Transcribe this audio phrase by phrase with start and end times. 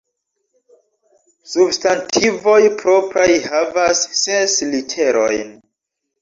[1.51, 5.55] Substantivoj propraj havas ses literojn.